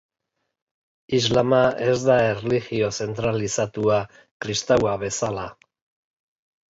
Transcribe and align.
Islama 1.17 1.59
ez 1.91 1.97
da 2.07 2.15
erlijio 2.31 2.89
zentralizatua, 3.03 4.01
kristaua 4.47 4.97
bezala. 5.05 5.45